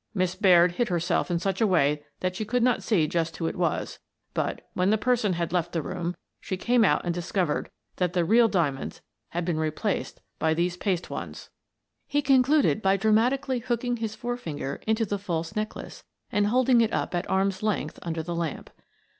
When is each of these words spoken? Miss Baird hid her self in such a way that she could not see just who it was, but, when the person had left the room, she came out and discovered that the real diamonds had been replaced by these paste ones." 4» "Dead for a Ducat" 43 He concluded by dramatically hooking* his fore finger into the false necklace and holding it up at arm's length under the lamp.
Miss 0.15 0.33
Baird 0.33 0.71
hid 0.71 0.89
her 0.89 0.99
self 0.99 1.29
in 1.29 1.37
such 1.37 1.61
a 1.61 1.67
way 1.67 2.03
that 2.21 2.35
she 2.35 2.43
could 2.43 2.63
not 2.63 2.81
see 2.81 3.05
just 3.05 3.37
who 3.37 3.45
it 3.45 3.55
was, 3.55 3.99
but, 4.33 4.67
when 4.73 4.89
the 4.89 4.97
person 4.97 5.33
had 5.33 5.53
left 5.53 5.73
the 5.73 5.81
room, 5.83 6.15
she 6.39 6.57
came 6.57 6.83
out 6.83 7.01
and 7.05 7.13
discovered 7.13 7.69
that 7.97 8.13
the 8.13 8.25
real 8.25 8.47
diamonds 8.47 9.01
had 9.29 9.45
been 9.45 9.59
replaced 9.59 10.19
by 10.39 10.55
these 10.55 10.75
paste 10.75 11.11
ones." 11.11 11.37
4» 11.37 11.37
"Dead 11.37 11.37
for 11.37 11.49
a 11.49 11.51
Ducat" 11.51 12.27
43 12.31 12.33
He 12.33 12.35
concluded 12.63 12.81
by 12.81 12.97
dramatically 12.97 13.59
hooking* 13.59 13.97
his 13.97 14.15
fore 14.15 14.37
finger 14.37 14.81
into 14.87 15.05
the 15.05 15.19
false 15.19 15.55
necklace 15.55 16.03
and 16.31 16.47
holding 16.47 16.81
it 16.81 16.91
up 16.91 17.13
at 17.13 17.29
arm's 17.29 17.61
length 17.61 17.99
under 18.01 18.23
the 18.23 18.33
lamp. 18.35 18.71